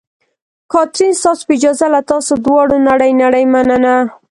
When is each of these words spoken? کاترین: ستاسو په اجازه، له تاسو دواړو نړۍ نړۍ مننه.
کاترین: 0.71 1.13
ستاسو 1.21 1.41
په 1.47 1.53
اجازه، 1.57 1.85
له 1.95 2.01
تاسو 2.11 2.31
دواړو 2.45 2.75
نړۍ 2.89 3.11
نړۍ 3.23 3.45
مننه. 3.53 3.95